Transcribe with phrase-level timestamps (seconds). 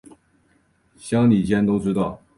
[0.97, 2.23] 乡里间都知道